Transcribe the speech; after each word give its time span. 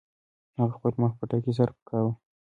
هغه 0.59 0.71
خپل 0.77 0.93
مخ 1.01 1.11
پټکي 1.19 1.51
سره 1.57 1.71
پاکاوه. 1.75 2.11